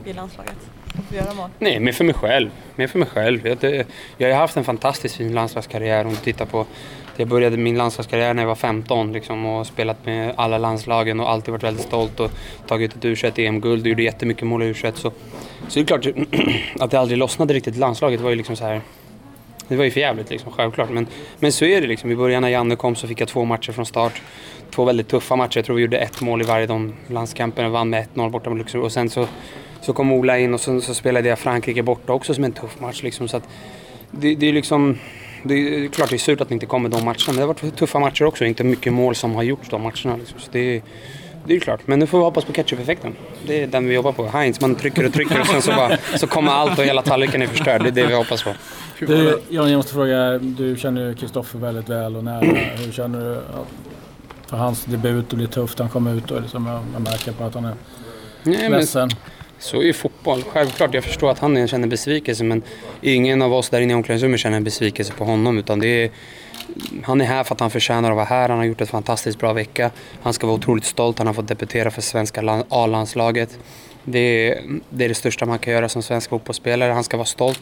i, 0.05 0.09
i 0.09 0.13
landslaget? 0.13 0.55
Att 0.85 1.15
göra 1.15 1.33
mål? 1.33 1.49
Nej, 1.59 1.79
mer 1.79 1.91
för 1.91 2.03
mig 2.03 2.13
själv. 2.13 2.49
Mer 2.75 2.87
för 2.87 2.99
mig 2.99 3.07
själv. 3.07 3.47
Jag, 3.47 3.57
det, 3.57 3.87
jag 4.17 4.29
har 4.29 4.35
haft 4.35 4.57
en 4.57 4.63
fantastiskt 4.63 5.15
fin 5.15 5.33
landslagskarriär 5.33 6.05
om 6.05 6.11
du 6.11 6.17
tittar 6.17 6.45
på 6.45 6.65
jag 7.17 7.27
började 7.27 7.57
min 7.57 7.77
landslagskarriär 7.77 8.33
när 8.33 8.43
jag 8.43 8.47
var 8.47 8.55
15 8.55 9.13
liksom, 9.13 9.45
och 9.45 9.67
spelat 9.67 10.05
med 10.05 10.33
alla 10.37 10.57
landslagen 10.57 11.19
och 11.19 11.29
alltid 11.29 11.51
varit 11.51 11.63
väldigt 11.63 11.85
stolt 11.85 12.19
och 12.19 12.31
tagit 12.67 12.95
ett 12.95 13.03
U21 13.03 13.39
EM-guld 13.39 13.81
och 13.81 13.87
gjorde 13.87 14.03
jättemycket 14.03 14.47
mål 14.47 14.63
i 14.63 14.73
U21. 14.73 14.91
Så, 14.95 15.11
så 15.67 15.79
det 15.79 15.79
är 15.79 15.85
klart 15.85 16.05
att 16.79 16.91
det 16.91 16.99
aldrig 16.99 17.17
lossnade 17.17 17.53
riktigt 17.53 17.75
i 17.75 17.79
landslaget. 17.79 18.19
Det 18.19 18.23
var 18.23 18.29
ju 18.29 18.35
liksom 18.35 18.55
så 18.55 18.63
här 18.63 18.81
det 19.71 19.77
var 19.77 19.85
ju 19.85 19.91
för 19.91 19.99
jävligt 19.99 20.29
liksom, 20.29 20.51
självklart. 20.51 20.89
Men, 20.89 21.07
men 21.39 21.51
så 21.51 21.65
är 21.65 21.81
det 21.81 21.87
liksom. 21.87 22.11
I 22.11 22.15
början 22.15 22.41
när 22.41 22.49
Janne 22.49 22.75
kom 22.75 22.95
så 22.95 23.07
fick 23.07 23.21
jag 23.21 23.27
två 23.27 23.45
matcher 23.45 23.71
från 23.71 23.85
start. 23.85 24.21
Två 24.75 24.85
väldigt 24.85 25.07
tuffa 25.07 25.35
matcher. 25.35 25.57
Jag 25.57 25.65
tror 25.65 25.75
vi 25.75 25.81
gjorde 25.81 25.97
ett 25.97 26.21
mål 26.21 26.41
i 26.41 26.45
varje 26.45 26.65
de 26.65 26.93
landskamperna. 27.07 27.69
Vann 27.69 27.89
med 27.89 28.07
1-0 28.15 28.29
borta 28.29 28.49
mot 28.49 28.59
Luxemburg. 28.59 28.85
Och 28.85 28.91
sen 28.91 29.09
så, 29.09 29.27
så 29.81 29.93
kom 29.93 30.11
Ola 30.11 30.39
in 30.39 30.53
och 30.53 30.61
så, 30.61 30.81
så 30.81 30.93
spelade 30.93 31.29
jag 31.29 31.39
Frankrike 31.39 31.83
borta 31.83 32.13
också 32.13 32.33
som 32.33 32.43
en 32.43 32.51
tuff 32.51 32.79
match. 32.79 33.03
Liksom. 33.03 33.27
Så 33.27 33.37
att 33.37 33.43
det, 34.11 34.35
det 34.35 34.49
är 34.49 34.53
liksom... 34.53 34.97
Det 35.43 35.53
är 35.53 35.87
klart 35.87 36.09
det 36.09 36.15
är 36.15 36.17
surt 36.17 36.41
att 36.41 36.49
det 36.49 36.53
inte 36.53 36.65
kommer 36.65 36.89
de 36.89 37.05
matcherna. 37.05 37.17
Men 37.27 37.35
det 37.35 37.41
har 37.41 37.47
varit 37.47 37.75
tuffa 37.77 37.99
matcher 37.99 38.25
också. 38.25 38.45
Inte 38.45 38.63
mycket 38.63 38.93
mål 38.93 39.15
som 39.15 39.35
har 39.35 39.43
gjorts 39.43 39.69
de 39.69 39.81
matcherna. 39.81 40.17
Liksom. 40.17 40.39
Så 40.39 40.49
det 40.51 40.75
är, 40.75 40.81
det 41.45 41.55
är 41.55 41.59
klart. 41.59 41.79
Men 41.85 41.99
nu 41.99 42.07
får 42.07 42.17
vi 42.17 42.23
hoppas 42.23 42.45
på 42.45 42.53
ketchup-effekten. 42.53 43.15
Det 43.47 43.63
är 43.63 43.67
den 43.67 43.87
vi 43.87 43.95
jobbar 43.95 44.11
på. 44.11 44.27
Heinz, 44.27 44.61
man 44.61 44.75
trycker 44.75 45.05
och 45.05 45.13
trycker 45.13 45.39
och 45.39 45.47
sen 45.47 45.61
så, 45.61 45.71
bara, 45.71 45.97
så 46.17 46.27
kommer 46.27 46.51
allt 46.51 46.79
och 46.79 46.85
hela 46.85 47.01
tallriken 47.01 47.41
är 47.41 47.47
förstörd. 47.47 47.83
Det 47.83 47.87
är 47.89 47.91
det 47.91 48.07
vi 48.07 48.13
hoppas 48.13 48.43
på. 48.43 48.53
Du, 48.99 49.41
Jan, 49.49 49.71
jag 49.71 49.77
måste 49.77 49.93
fråga, 49.93 50.37
du 50.37 50.77
känner 50.77 51.07
ju 51.07 51.15
Kristoffer 51.15 51.59
väldigt 51.59 51.89
väl 51.89 52.15
och 52.15 52.23
nära. 52.23 52.45
Hur 52.75 52.91
känner 52.91 53.19
du 53.19 53.41
för 54.47 54.57
hans 54.57 54.85
debut, 54.85 55.29
det 55.29 55.35
blir 55.35 55.47
tufft, 55.47 55.79
han 55.79 55.89
kommer 55.89 56.13
ut 56.13 56.31
och 56.31 56.41
liksom, 56.41 56.63
man 56.63 57.03
märker 57.03 57.31
på 57.31 57.43
att 57.43 57.53
han 57.53 57.65
är 57.65 57.75
Nej, 58.43 58.69
men 58.69 58.79
ledsen 58.79 59.09
så 59.61 59.77
är 59.77 59.83
ju 59.83 59.93
fotboll. 59.93 60.43
Självklart, 60.43 60.93
jag 60.93 61.03
förstår 61.03 61.31
att 61.31 61.39
han 61.39 61.67
känner 61.67 61.87
besvikelse 61.87 62.43
men 62.43 62.61
ingen 63.01 63.41
av 63.41 63.53
oss 63.53 63.69
där 63.69 63.81
inne 63.81 63.93
i 63.93 63.95
omklädningsrummet 63.95 64.39
känner 64.39 64.59
besvikelse 64.59 65.13
på 65.13 65.23
honom 65.23 65.57
utan 65.57 65.79
det 65.79 65.87
är 65.87 66.11
han 67.03 67.21
är 67.21 67.25
här 67.25 67.43
för 67.43 67.55
att 67.55 67.59
han 67.59 67.69
förtjänar 67.69 68.09
att 68.09 68.15
vara 68.15 68.25
här. 68.25 68.49
Han 68.49 68.57
har 68.57 68.65
gjort 68.65 68.81
ett 68.81 68.89
fantastiskt 68.89 69.39
bra 69.39 69.53
vecka. 69.53 69.91
Han 70.21 70.33
ska 70.33 70.47
vara 70.47 70.57
otroligt 70.57 70.85
stolt. 70.85 71.17
Han 71.17 71.27
har 71.27 71.33
fått 71.33 71.47
debutera 71.47 71.91
för 71.91 72.01
svenska 72.01 72.63
A-landslaget. 72.69 73.59
Det 74.03 74.19
är, 74.19 74.61
det 74.89 75.05
är 75.05 75.09
det 75.09 75.15
största 75.15 75.45
man 75.45 75.59
kan 75.59 75.73
göra 75.73 75.89
som 75.89 76.03
svensk 76.03 76.29
fotbollsspelare. 76.29 76.91
Han 76.91 77.03
ska 77.03 77.17
vara 77.17 77.25
stolt. 77.25 77.61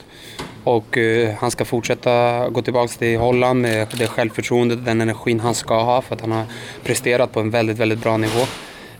Och 0.64 0.98
eh, 0.98 1.36
han 1.40 1.52
ska 1.52 1.66
fortsätta 1.66 2.50
gå 2.50 2.62
tillbaka 2.62 2.94
till 2.94 3.20
Holland 3.20 3.62
med 3.62 3.88
det 3.98 4.08
självförtroendet, 4.08 4.86
den 4.86 5.02
energin 5.02 5.40
han 5.40 5.56
ska 5.56 5.84
ha 5.84 6.02
för 6.02 6.16
att 6.16 6.22
han 6.22 6.32
har 6.32 6.46
presterat 6.84 7.32
på 7.32 7.40
en 7.40 7.50
väldigt, 7.50 7.78
väldigt 7.78 8.00
bra 8.00 8.18
nivå. 8.18 8.46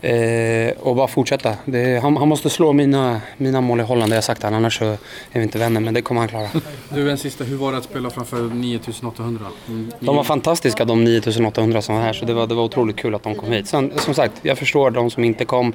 Eh, 0.02 0.72
och 0.80 0.96
bara 0.96 1.08
fortsätta. 1.08 1.54
Det, 1.64 2.02
han, 2.02 2.16
han 2.16 2.28
måste 2.28 2.50
slå 2.50 2.72
mina, 2.72 3.20
mina 3.36 3.60
mål 3.60 3.80
i 3.80 3.82
Holland, 3.82 4.10
det 4.10 4.14
har 4.14 4.16
jag 4.16 4.24
sagt 4.24 4.40
till 4.40 4.46
honom. 4.46 4.58
Annars 4.58 4.78
så 4.78 4.84
är 4.84 4.96
vi 5.32 5.42
inte 5.42 5.58
vänner, 5.58 5.80
men 5.80 5.94
det 5.94 6.02
kommer 6.02 6.20
han 6.20 6.28
klara. 6.28 6.48
Du, 6.88 7.10
en 7.10 7.18
sista. 7.18 7.44
Hur 7.44 7.56
var 7.56 7.72
det 7.72 7.78
att 7.78 7.84
spela 7.84 8.10
framför 8.10 8.42
9800? 8.54 9.46
Mm, 9.68 9.92
De 10.00 10.16
var 10.16 10.24
fantastiska 10.24 10.84
de 10.84 11.04
9800 11.04 11.82
som 11.82 11.94
var 11.94 12.02
här 12.02 12.12
så 12.12 12.24
det 12.24 12.34
var, 12.34 12.46
det 12.46 12.54
var 12.54 12.62
otroligt 12.62 12.96
kul 12.96 13.14
att 13.14 13.22
de 13.22 13.34
kom 13.34 13.52
hit. 13.52 13.68
Sen, 13.68 13.92
som 13.96 14.14
sagt, 14.14 14.32
jag 14.42 14.58
förstår 14.58 14.90
de 14.90 15.10
som 15.10 15.24
inte 15.24 15.44
kom 15.44 15.72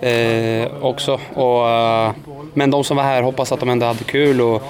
eh, 0.00 0.68
också. 0.84 1.20
Och, 1.34 1.68
eh, 1.68 2.12
men 2.54 2.70
de 2.70 2.84
som 2.84 2.96
var 2.96 3.04
här 3.04 3.22
hoppas 3.22 3.52
att 3.52 3.60
de 3.60 3.68
ändå 3.68 3.86
hade 3.86 4.04
kul 4.04 4.40
och 4.40 4.62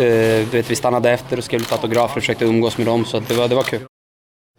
eh, 0.00 0.48
vet, 0.52 0.70
vi 0.70 0.76
stannade 0.76 1.10
efter 1.10 1.38
och 1.38 1.44
skrev 1.44 1.60
lite 1.60 1.74
autografer 1.74 2.16
och 2.16 2.22
försökte 2.22 2.44
umgås 2.44 2.78
med 2.78 2.86
dem 2.86 3.04
så 3.04 3.20
det, 3.20 3.34
var, 3.34 3.48
det 3.48 3.54
var 3.54 3.62
kul. 3.62 3.80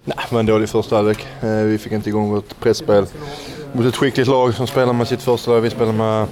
Nej, 0.05 0.17
det 0.29 0.33
var 0.33 0.39
en 0.39 0.45
dålig 0.45 0.69
första 0.69 0.95
halvlek. 0.95 1.27
Eh, 1.41 1.49
Vi 1.49 1.77
fick 1.77 1.91
inte 1.91 2.09
igång 2.09 2.29
vårt 2.31 2.59
pressspel 2.59 3.05
mot 3.77 3.85
ett 3.85 3.95
skickligt 3.95 4.27
lag 4.27 4.53
som 4.53 4.67
spelar 4.67 4.93
med 4.93 5.07
sitt 5.07 5.21
första 5.21 5.51
lag. 5.51 5.61
Vi 5.61 5.69
spelar 5.69 5.91
med 5.93 6.27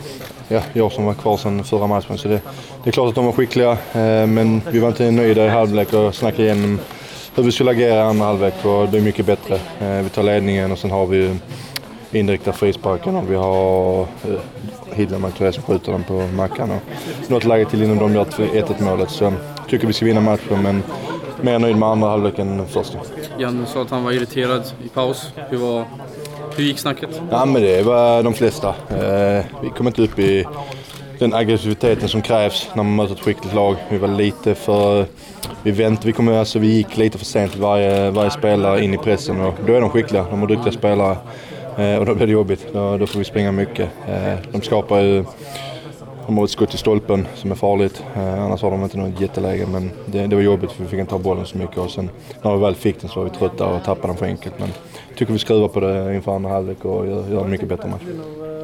ja, 0.47 0.61
jag 0.73 0.91
som 0.91 1.05
var 1.05 1.13
kvar 1.13 1.37
sedan 1.37 1.63
förra 1.63 1.87
matchen. 1.87 2.17
Så 2.17 2.27
det, 2.27 2.41
det 2.83 2.89
är 2.89 2.91
klart 2.91 3.09
att 3.09 3.15
de 3.15 3.25
var 3.25 3.31
skickliga, 3.31 3.71
eh, 3.71 4.27
men 4.27 4.61
vi 4.71 4.79
var 4.79 4.87
inte 4.87 5.11
nöjda 5.11 5.45
i 5.45 5.49
halvlek 5.49 5.93
och 5.93 6.15
snackade 6.15 6.43
igenom 6.43 6.79
hur 7.35 7.43
vi 7.43 7.51
skulle 7.51 7.71
agera 7.71 7.95
i 7.95 8.01
andra 8.01 8.25
halvlek 8.25 8.53
och 8.65 8.89
det 8.89 8.97
är 8.97 9.01
mycket 9.01 9.25
bättre. 9.25 9.55
Eh, 9.79 10.01
Vi 10.03 10.09
tar 10.09 10.23
ledningen 10.23 10.71
och 10.71 10.79
sen 10.79 10.91
har 10.91 11.05
vi 11.05 11.35
indirekta 12.11 12.53
frisparken 12.53 13.15
och 13.15 13.31
vi 13.31 13.35
har 13.35 14.01
eh, 14.01 14.05
Hildemark 14.93 15.41
och 15.41 15.53
som 15.53 15.63
skjuter 15.63 15.91
den 15.91 16.03
på 16.03 16.13
Mackan. 16.13 16.71
Och 16.71 16.81
något 17.31 17.43
läge 17.43 17.65
till 17.65 17.83
innan 17.83 17.97
de 17.97 18.15
gör 18.15 18.25
1-1 18.25 18.83
målet. 18.83 19.09
Så 19.09 19.23
jag 19.23 19.33
tycker 19.69 19.87
vi 19.87 19.93
ska 19.93 20.05
vinna 20.05 20.21
matchen 20.21 20.61
men 20.63 20.83
mer 21.41 21.59
nöjd 21.59 21.77
med 21.77 21.89
andra 21.89 22.09
halvleken 22.09 22.59
än 22.59 22.67
första. 22.67 22.97
Janne 23.39 23.65
sa 23.65 23.81
att 23.81 23.89
han 23.89 24.03
var 24.03 24.11
irriterad 24.11 24.63
i 24.85 24.89
paus. 24.89 25.31
Hur, 25.49 25.57
var, 25.57 25.85
hur 26.57 26.63
gick 26.63 26.79
snacket? 26.79 27.21
Ja 27.31 27.45
men 27.45 27.61
det 27.61 27.81
var 27.81 28.23
de 28.23 28.33
flesta. 28.33 28.67
Eh, 28.89 29.45
vi 29.63 29.69
kom 29.77 29.87
inte 29.87 30.01
upp 30.01 30.19
i 30.19 30.45
den 31.19 31.33
aggressiviteten 31.33 32.09
som 32.09 32.21
krävs 32.21 32.69
när 32.73 32.83
man 32.83 32.95
möter 32.95 33.13
ett 33.13 33.19
skickligt 33.21 33.55
lag. 33.55 33.75
Vi 33.89 33.97
var 33.97 34.07
lite 34.07 34.55
för... 34.55 35.05
Vi 35.63 35.71
väntade, 35.71 36.07
vi, 36.07 36.13
kom, 36.13 36.27
alltså, 36.27 36.59
vi 36.59 36.67
gick 36.67 36.97
lite 36.97 37.17
för 37.17 37.25
sent 37.25 37.55
varje, 37.55 38.11
varje 38.11 38.31
spelare 38.31 38.83
in 38.83 38.93
i 38.93 38.97
pressen 38.97 39.41
och 39.41 39.53
då 39.67 39.73
är 39.73 39.81
de 39.81 39.89
skickliga. 39.89 40.25
De 40.29 40.39
har 40.39 40.47
duktiga 40.47 40.73
spelare 40.73 41.17
eh, 41.77 41.95
och 41.95 42.05
då 42.05 42.15
blir 42.15 42.27
det 42.27 42.33
jobbigt. 42.33 42.67
Då, 42.73 42.97
då 42.97 43.07
får 43.07 43.19
vi 43.19 43.25
springa 43.25 43.51
mycket. 43.51 43.89
Eh, 44.07 44.33
de 44.51 44.61
skapar 44.61 44.99
ju... 44.99 45.25
De 46.27 46.37
har 46.37 46.45
ett 46.45 46.51
skott 46.51 46.73
i 46.73 46.77
stolpen 46.77 47.27
som 47.35 47.51
är 47.51 47.55
farligt. 47.55 48.03
Eh, 48.15 48.43
annars 48.43 48.61
har 48.61 48.71
de 48.71 48.83
inte 48.83 48.97
något 48.97 49.21
jätteläge 49.21 49.65
men 49.71 49.91
det, 50.05 50.27
det 50.27 50.35
var 50.35 50.43
jobbigt 50.43 50.71
för 50.71 50.83
vi 50.83 50.89
fick 50.89 50.99
inte 50.99 51.09
ta 51.09 51.17
bollen 51.19 51.45
så 51.45 51.57
mycket 51.57 51.77
och 51.77 51.91
sen 51.91 52.09
när 52.41 52.55
vi 52.55 52.61
väl 52.61 52.75
fick 52.75 53.01
den 53.01 53.09
så 53.09 53.19
var 53.19 53.29
vi 53.29 53.37
trötta 53.37 53.65
och 53.65 53.83
tappade 53.83 54.07
den 54.07 54.17
för 54.17 54.25
enkelt. 54.25 54.59
Men 54.59 54.69
tycker 55.15 55.33
vi 55.33 55.39
skruvar 55.39 55.67
på 55.67 55.79
det 55.79 56.15
inför 56.15 56.35
andra 56.35 56.49
halvlek 56.49 56.85
och 56.85 57.07
gör, 57.07 57.29
gör 57.31 57.43
en 57.43 57.49
mycket 57.49 57.67
bättre 57.69 57.89
match. 57.89 58.01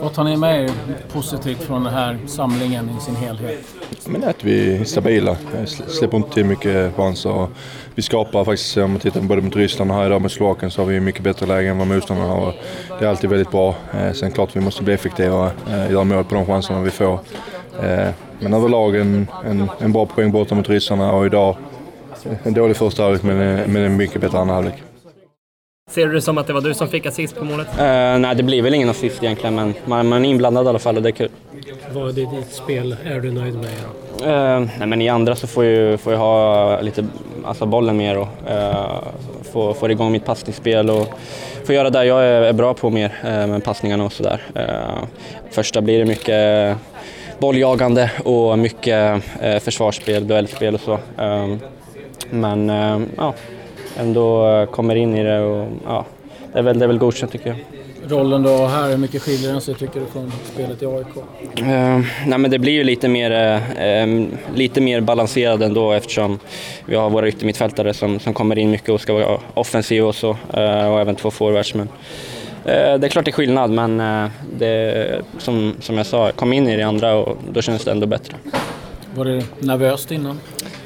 Vad 0.01 0.13
tar 0.13 0.23
ni 0.23 0.37
med 0.37 0.63
er 0.63 0.71
positivt 1.13 1.61
från 1.63 1.83
den 1.83 1.93
här 1.93 2.17
samlingen 2.27 2.89
i 2.97 3.01
sin 3.01 3.15
helhet? 3.15 3.59
Men 4.05 4.23
att 4.23 4.43
vi 4.43 4.77
är 4.77 4.83
stabila. 4.83 5.37
Sl- 5.65 5.87
Släpper 5.87 6.17
inte 6.17 6.29
till 6.33 6.45
mycket 6.45 6.95
chanser. 6.95 7.47
Vi 7.95 8.01
skapar 8.01 8.43
faktiskt, 8.45 8.77
om 8.77 8.91
man 8.91 8.99
tittar 8.99 9.21
både 9.21 9.41
mot 9.41 9.55
Ryssland 9.55 9.91
och 9.91 9.97
här 9.97 10.05
idag 10.05 10.21
med 10.21 10.31
Slovakien 10.31 10.71
så 10.71 10.81
har 10.81 10.87
vi 10.87 10.99
mycket 10.99 11.23
bättre 11.23 11.45
läge 11.45 11.69
än 11.69 11.77
vad 11.77 11.87
motståndarna 11.87 12.29
har. 12.33 12.53
Det 12.99 13.05
är 13.05 13.09
alltid 13.09 13.29
väldigt 13.29 13.51
bra. 13.51 13.75
Eh, 13.93 14.11
Sen 14.13 14.31
klart 14.31 14.55
vi 14.55 14.59
måste 14.59 14.83
bli 14.83 14.93
effektivare, 14.93 15.51
eh, 15.69 15.91
göra 15.91 16.03
mål 16.03 16.23
på 16.23 16.35
de 16.35 16.45
chanserna 16.45 16.81
vi 16.81 16.89
får. 16.89 17.19
Eh, 17.83 18.07
Men 18.39 18.53
överlag 18.53 18.95
en, 18.95 19.27
en, 19.45 19.69
en 19.79 19.91
bra 19.91 20.05
poäng 20.05 20.31
borta 20.31 20.55
mot 20.55 20.69
ryssarna 20.69 21.11
och 21.13 21.25
idag 21.25 21.55
en 22.43 22.53
dålig 22.53 22.77
första 22.77 23.03
halvlek 23.03 23.23
men, 23.23 23.37
men 23.71 23.75
en 23.83 23.97
mycket 23.97 24.21
bättre 24.21 24.39
andra 24.39 24.53
halvlek. 24.55 24.83
Ser 25.91 26.07
du 26.07 26.13
det 26.13 26.21
som 26.21 26.37
att 26.37 26.47
det 26.47 26.53
var 26.53 26.61
du 26.61 26.73
som 26.73 26.87
fick 26.87 27.05
assist 27.05 27.35
på 27.35 27.45
målet? 27.45 27.67
Eh, 27.67 28.19
nej, 28.19 28.35
det 28.35 28.43
blir 28.43 28.61
väl 28.61 28.73
ingen 28.73 28.89
assist 28.89 29.23
egentligen, 29.23 29.55
men 29.55 29.73
man, 29.85 30.07
man 30.07 30.25
är 30.25 30.29
inblandad 30.29 30.65
i 30.65 30.69
alla 30.69 30.79
fall 30.79 30.97
och 30.97 31.03
det 31.03 31.09
är 31.09 31.11
kul. 31.11 31.29
Vad 31.93 32.17
i 32.17 32.25
ditt 32.25 32.51
spel 32.51 32.95
är 33.05 33.19
du 33.19 33.31
nöjd 33.31 33.55
med? 33.55 33.69
Då? 34.17 34.25
Eh, 34.25 34.59
nej, 34.79 34.87
men 34.87 35.01
i 35.01 35.09
andra 35.09 35.35
så 35.35 35.47
får 35.47 35.65
jag, 35.65 35.99
får 35.99 36.13
jag 36.13 36.19
ha 36.19 36.81
lite 36.81 37.05
alltså 37.45 37.65
bollen 37.65 37.97
mer 37.97 38.17
och 38.17 38.27
eh, 38.49 39.03
få, 39.53 39.73
få 39.73 39.91
igång 39.91 40.11
mitt 40.11 40.25
passningsspel 40.25 40.89
och 40.89 41.07
få 41.65 41.73
göra 41.73 41.89
det 41.89 42.05
jag 42.05 42.23
är, 42.23 42.41
är 42.41 42.53
bra 42.53 42.73
på 42.73 42.89
mer 42.89 43.13
eh, 43.23 43.47
med 43.47 43.63
passningarna 43.63 44.03
och 44.03 44.13
sådär. 44.13 44.41
Eh, 44.55 45.03
första 45.51 45.81
blir 45.81 45.99
det 45.99 46.05
mycket 46.05 46.77
bolljagande 47.39 48.11
och 48.23 48.59
mycket 48.59 49.23
eh, 49.41 49.59
försvarsspel, 49.59 50.27
duellspel 50.27 50.75
och 50.75 50.81
så. 50.81 50.93
Eh, 51.23 51.55
men 52.29 52.69
eh, 52.69 52.99
ja, 53.17 53.33
ändå 54.01 54.65
kommer 54.71 54.95
in 54.95 55.17
i 55.17 55.23
det 55.23 55.39
och 55.39 55.67
ja, 55.85 56.05
det 56.53 56.59
är 56.59 56.63
väl, 56.63 56.79
det 56.79 56.85
är 56.85 56.87
väl 56.87 56.97
godkänt 56.97 57.31
tycker 57.31 57.47
jag. 57.47 57.57
Rollen 58.07 58.43
då 58.43 58.65
här, 58.65 58.89
hur 58.89 58.97
mycket 58.97 59.21
skiljer 59.21 59.51
den 59.51 59.61
sig 59.61 59.75
tycker 59.75 59.99
du 59.99 60.05
från 60.05 60.31
spelet 60.53 60.81
i 60.81 60.85
AIK? 60.85 61.17
Uh, 61.17 61.65
nej 62.25 62.37
men 62.37 62.51
det 62.51 62.59
blir 62.59 62.73
ju 62.73 62.83
lite 62.83 63.07
mer, 63.07 63.31
uh, 64.07 64.27
lite 64.55 64.81
mer 64.81 65.01
balanserad 65.01 65.63
ändå 65.63 65.91
eftersom 65.91 66.39
vi 66.85 66.95
har 66.95 67.09
våra 67.09 67.27
yttermittfältare 67.27 67.93
som, 67.93 68.19
som 68.19 68.33
kommer 68.33 68.57
in 68.57 68.71
mycket 68.71 68.89
och 68.89 69.01
ska 69.01 69.13
vara 69.13 69.39
offensiva 69.53 70.07
och 70.07 70.15
så 70.15 70.29
uh, 70.29 70.91
och 70.91 71.01
även 71.01 71.15
två 71.15 71.31
forwards. 71.31 71.73
Men, 71.73 71.89
det 72.63 72.71
är 72.71 73.09
klart 73.09 73.25
det 73.25 73.31
är 73.31 73.33
skillnad 73.33 73.71
men 73.71 73.97
det, 74.57 75.21
som, 75.37 75.75
som 75.79 75.97
jag 75.97 76.05
sa, 76.05 76.31
kom 76.31 76.53
in 76.53 76.67
i 76.67 76.77
det 76.77 76.83
andra 76.83 77.13
och 77.13 77.37
då 77.51 77.61
känns 77.61 77.83
det 77.83 77.91
ändå 77.91 78.07
bättre. 78.07 78.35
Var 79.15 79.25
det 79.25 79.45
nervöst 79.59 80.11
innan? 80.11 80.39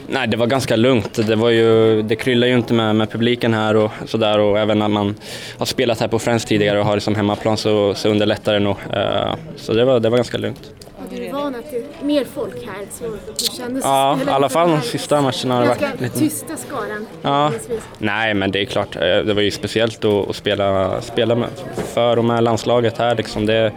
Nej, 0.08 0.28
det 0.28 0.38
var 0.38 0.48
ganska 0.48 0.76
lugnt. 0.76 1.28
Det, 1.28 1.36
var 1.36 1.50
ju, 1.50 2.02
det 2.02 2.16
kryllar 2.16 2.48
ju 2.48 2.56
inte 2.56 2.74
med, 2.74 2.96
med 2.96 3.12
publiken 3.12 3.54
här 3.54 3.76
och 3.76 3.92
sådär 4.06 4.40
och 4.40 4.60
även 4.60 4.80
när 4.80 4.88
man 4.88 5.16
har 5.58 5.66
spelat 5.66 6.00
här 6.00 6.08
på 6.08 6.20
Friends 6.20 6.46
tidigare 6.46 6.80
och 6.80 6.86
har 6.86 6.96
det 6.96 7.02
som 7.02 7.16
hemmaplan 7.16 7.58
så, 7.58 7.94
så 7.94 8.10
underlättar 8.10 8.54
det 8.54 8.60
nog. 8.60 8.78
Uh, 8.94 9.36
så 9.56 9.74
det 9.74 9.86
var, 9.86 10.00
det 10.00 10.10
var 10.10 10.18
ganska 10.18 10.38
lugnt. 10.38 10.72
Du 11.10 11.32
van 11.32 11.56
att 11.56 11.74
mer 12.06 12.26
folk 12.26 12.66
här 12.66 12.86
så 12.92 13.18
kändes 13.58 13.84
Ja, 13.84 14.20
i 14.28 14.30
alla 14.30 14.50
fall 14.50 14.70
de 14.70 14.82
sista 14.82 15.22
matcherna 15.22 15.56
har 15.56 15.62
det 15.62 15.68
varit 15.68 16.02
lite... 16.02 16.20
tysta 16.20 16.58
skaran. 16.58 17.06
Ja. 17.22 17.52
Nej, 17.98 18.34
men 18.34 18.52
det 18.52 18.62
är 18.62 18.66
klart. 18.66 18.96
Eh, 18.96 19.02
det 19.02 19.34
var 19.34 19.42
ju 19.42 19.52
speciellt 19.52 20.06
att, 20.06 20.36
spela, 20.36 21.02
spela 21.02 21.36
med, 21.36 21.50
för 21.94 22.18
och 22.18 22.26
med 22.26 22.44
landslaget 22.44 22.98
här 22.98 23.16
liksom. 23.16 23.46
Det, 23.46 23.72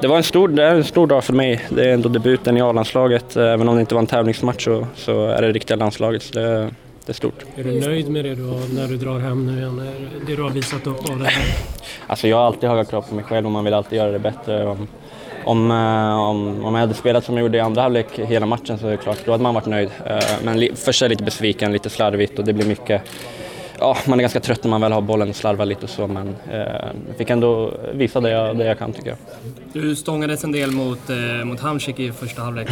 det 0.00 0.08
var 0.08 0.16
en 0.16 0.22
stor, 0.22 0.48
det 0.48 0.64
är 0.64 0.74
en 0.74 0.84
stor 0.84 1.06
dag 1.06 1.24
för 1.24 1.32
mig. 1.32 1.64
Det 1.68 1.84
är 1.84 1.94
ändå 1.94 2.08
debuten 2.08 2.56
i 2.56 2.60
A-landslaget. 2.60 3.36
Även 3.36 3.68
om 3.68 3.74
det 3.74 3.80
inte 3.80 3.94
var 3.94 4.00
en 4.00 4.06
tävlingsmatch 4.06 4.64
så, 4.64 4.86
så 4.94 5.26
är 5.26 5.42
det 5.42 5.52
riktiga 5.52 5.76
landslaget. 5.76 6.22
Så 6.22 6.34
det, 6.34 6.70
det 7.06 7.12
är 7.12 7.14
stort. 7.14 7.44
Är 7.56 7.64
du 7.64 7.80
nöjd 7.80 8.08
med 8.08 8.24
det 8.24 8.34
du 8.34 8.44
har, 8.44 8.74
när 8.74 8.88
du 8.88 8.96
drar 8.96 9.18
hem 9.18 9.46
nu 9.46 9.58
igen? 9.58 9.90
Det 10.26 10.36
du 10.36 10.42
har 10.42 10.50
visat 10.50 10.86
upp 10.86 11.10
av 11.10 11.18
det 11.18 11.24
här? 11.24 11.44
Alltså 12.06 12.28
jag 12.28 12.36
har 12.36 12.44
alltid 12.44 12.68
höga 12.68 12.84
krav 12.84 13.02
på 13.02 13.14
mig 13.14 13.24
själv 13.24 13.46
och 13.46 13.52
man 13.52 13.64
vill 13.64 13.74
alltid 13.74 13.98
göra 13.98 14.10
det 14.10 14.18
bättre. 14.18 14.66
Om, 14.66 14.88
om, 15.44 15.70
eh, 15.70 16.18
om, 16.18 16.64
om 16.64 16.74
jag 16.74 16.80
hade 16.80 16.94
spelat 16.94 17.24
som 17.24 17.36
jag 17.36 17.42
gjorde 17.42 17.58
i 17.58 17.60
andra 17.60 17.82
halvlek 17.82 18.18
hela 18.18 18.46
matchen 18.46 18.78
så 18.78 18.86
är 18.86 18.90
det 18.90 18.96
klart, 18.96 19.18
då 19.24 19.30
hade 19.30 19.42
man 19.42 19.54
varit 19.54 19.66
nöjd. 19.66 19.90
Eh, 20.06 20.18
men 20.44 20.76
först 20.76 21.02
är 21.02 21.06
jag 21.06 21.10
lite 21.10 21.24
besviken, 21.24 21.72
lite 21.72 21.90
slarvigt 21.90 22.38
och 22.38 22.44
det 22.44 22.52
blir 22.52 22.66
mycket 22.66 23.02
ja, 23.78 23.96
man 24.06 24.18
är 24.18 24.22
ganska 24.22 24.40
trött 24.40 24.64
när 24.64 24.70
man 24.70 24.80
väl 24.80 24.92
har 24.92 25.00
bollen 25.00 25.28
och 25.28 25.36
slarvar 25.36 25.66
lite 25.66 25.82
och 25.82 25.90
så 25.90 26.06
men 26.06 26.36
eh, 26.50 27.14
fick 27.16 27.30
ändå 27.30 27.74
visa 27.94 28.20
det 28.20 28.30
jag, 28.30 28.58
det 28.58 28.64
jag 28.64 28.78
kan 28.78 28.92
tycker 28.92 29.08
jag. 29.08 29.18
Du 29.72 29.96
stångades 29.96 30.44
en 30.44 30.52
del 30.52 30.70
mot, 30.70 31.10
eh, 31.10 31.44
mot 31.44 31.60
Hamsik 31.60 31.98
i 31.98 32.12
första 32.12 32.42
halvlek. 32.42 32.68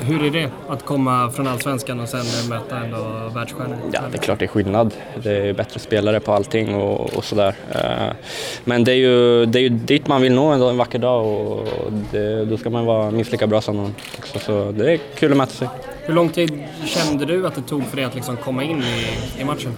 Hur 0.00 0.24
är 0.24 0.30
det 0.30 0.50
att 0.68 0.84
komma 0.84 1.30
från 1.30 1.46
Allsvenskan 1.46 2.00
och 2.00 2.08
sen 2.08 2.48
möta 2.48 2.78
ändå 2.78 3.30
världsstjärnor? 3.34 3.76
Ja, 3.92 4.00
det 4.10 4.16
är 4.16 4.22
klart 4.22 4.38
det 4.38 4.44
är 4.44 4.48
skillnad. 4.48 4.94
Det 5.22 5.48
är 5.48 5.52
bättre 5.52 5.80
spelare 5.80 6.20
på 6.20 6.32
allting 6.32 6.74
och, 6.74 7.14
och 7.14 7.24
sådär. 7.24 7.54
Eh, 7.74 8.16
men 8.64 8.84
det 8.84 8.92
är, 8.92 8.96
ju, 8.96 9.46
det 9.46 9.58
är 9.58 9.62
ju 9.62 9.68
dit 9.68 10.06
man 10.06 10.22
vill 10.22 10.34
nå 10.34 10.46
en, 10.46 10.76
vacker 10.76 10.98
dag 10.98 11.26
och 11.26 11.92
det, 12.12 12.44
då 12.44 12.56
ska 12.56 12.70
man 12.70 12.86
vara 12.86 13.10
minst 13.10 13.32
lika 13.32 13.46
bra 13.46 13.60
som 13.60 13.76
någon 13.76 13.94
också. 14.18 14.38
Så 14.38 14.72
det 14.72 14.92
är 14.92 14.98
kul 15.14 15.30
att 15.30 15.38
mäta 15.38 15.52
sig. 15.52 15.68
Hur 16.04 16.14
lång 16.14 16.28
tid 16.28 16.62
kände 16.86 17.24
du 17.24 17.46
att 17.46 17.54
det 17.54 17.62
tog 17.62 17.84
för 17.84 17.96
dig 17.96 18.04
att 18.04 18.14
liksom 18.14 18.36
komma 18.36 18.62
in 18.62 18.82
i, 18.82 19.40
i 19.40 19.44
matchen? 19.44 19.74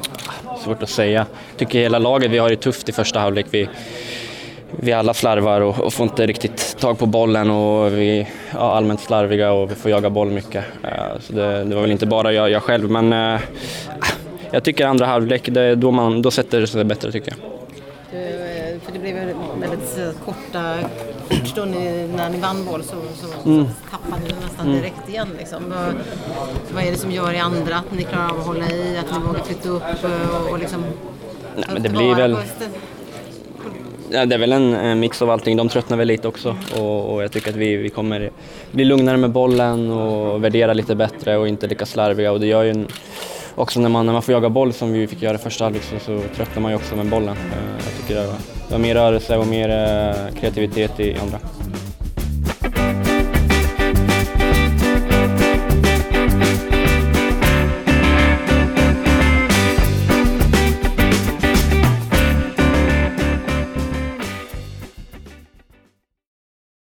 Svårt 0.65 0.83
att 0.83 0.91
säga. 0.91 1.27
Jag 1.51 1.59
tycker 1.59 1.79
hela 1.79 1.99
laget, 1.99 2.31
vi 2.31 2.39
har 2.39 2.51
det 2.51 2.57
tufft 2.57 2.89
i 2.89 2.93
första 2.93 3.21
halvlek. 3.21 3.47
Vi, 3.51 3.69
vi 4.81 4.93
alla 4.93 5.15
slarvar 5.15 5.61
och, 5.61 5.81
och, 5.81 5.93
får 5.93 6.05
inte 6.05 6.27
riktigt 6.27 6.77
tag 6.81 6.99
på 6.99 7.07
bollen 7.07 7.51
och 7.51 7.93
vi 7.93 8.21
är 8.21 8.29
ja, 8.53 8.59
allmänt 8.59 9.01
slarviga 9.01 9.53
och 9.53 9.71
vi 9.71 9.75
får 9.75 9.91
jaga 9.91 10.11
boll 10.11 10.31
mycket. 10.31 10.65
Uh, 10.85 11.21
så 11.21 11.33
det, 11.33 11.65
det, 11.65 11.75
var 11.75 11.83
väl 11.83 11.91
inte 11.91 12.07
bara 12.07 12.33
jag, 12.33 12.51
jag 12.51 12.63
själv 12.63 12.91
men 12.91 13.13
uh, 13.13 13.41
jag 14.51 14.63
tycker 14.65 14.87
andra 14.87 15.07
halvlek, 15.07 15.49
det, 15.53 15.75
då, 15.75 15.91
man, 15.91 16.23
då 16.23 16.31
sätter 16.31 16.61
det 16.61 16.67
sig 16.67 16.85
bättre 16.85 17.13
tycker 17.13 17.31
jag. 17.31 17.39
Du, 18.11 18.81
för 18.81 18.93
det 18.93 18.99
blev 18.99 19.15
väldigt 19.15 20.15
korta 20.25 20.75
kort 21.29 21.57
då 21.57 21.65
ni, 21.65 22.09
när 22.17 22.31
ni 22.31 22.41
vann 22.41 22.65
boll 22.65 22.83
så, 22.83 22.97
så, 23.15 23.49
mm. 23.49 23.65
så 23.65 23.91
tappade 23.91 24.23
ni 24.23 24.35
nästan 24.43 24.67
mm. 24.67 24.79
direkt 24.79 25.09
igen. 25.09 25.29
Liksom. 25.39 25.63
Vad, 25.69 25.95
vad 26.75 26.85
är 26.85 26.91
det 26.91 26.97
som 26.97 27.11
gör 27.11 27.33
i 27.33 27.39
andra 27.39 27.77
att 27.77 27.93
ni 27.93 28.03
klarar 28.03 28.31
av 28.31 28.41
att 28.41 28.47
hålla 28.47 28.71
i, 28.71 28.99
att 28.99 29.19
ni 29.19 29.27
vågar 29.27 29.41
flytta 29.45 29.69
upp 29.69 30.05
och, 30.05 30.51
och 30.51 30.59
liksom 30.59 30.85
Nej, 31.57 31.67
men 31.73 31.83
det 31.83 31.89
blir 31.89 32.15
väl... 32.15 32.37
Ja, 34.13 34.27
det 34.27 34.35
är 34.35 34.39
väl 34.39 34.53
en 34.53 35.01
mix 35.01 35.23
av 35.23 35.31
allting. 35.31 35.57
De 35.57 35.69
tröttnar 35.69 35.97
väl 35.97 36.09
lite 36.09 36.29
också 36.29 36.57
och, 36.77 37.15
och 37.15 37.23
jag 37.23 37.33
tycker 37.33 37.51
att 37.51 37.57
vi, 37.57 37.77
vi 37.77 37.89
kommer 37.89 38.31
bli 38.71 38.85
lugnare 38.85 39.17
med 39.17 39.31
bollen 39.31 39.91
och 39.91 40.45
värdera 40.45 40.73
lite 40.73 40.95
bättre 40.95 41.37
och 41.37 41.49
inte 41.49 41.67
lika 41.67 41.87
slarviga 41.87 42.33
och 42.33 42.41
det 42.41 42.47
gör 42.47 42.63
ju 42.63 42.71
en, 42.71 42.87
också 43.55 43.81
när 43.81 43.89
man, 43.89 44.07
när 44.07 44.13
man 44.13 44.23
får 44.23 44.33
jaga 44.33 44.49
boll 44.49 44.73
som 44.73 44.93
vi 44.93 45.07
fick 45.07 45.23
göra 45.23 45.35
i 45.35 45.39
första 45.39 45.65
halvlek 45.65 45.83
så, 45.83 45.99
så 45.99 46.21
tröttnar 46.37 46.63
man 46.63 46.71
ju 46.71 46.77
också 46.77 46.97
med 46.97 47.07
bollen. 47.07 47.37
Eh, 47.37 47.85
jag 47.85 48.01
tycker 48.01 48.21
det 48.21 48.27
var, 48.27 48.37
det 48.69 48.73
var 48.73 48.79
mer 48.79 48.95
rörelse 48.95 49.37
och 49.37 49.47
mer 49.47 49.69
eh, 49.69 50.41
kreativitet 50.41 51.01
i 51.01 51.17
andra. 51.19 51.39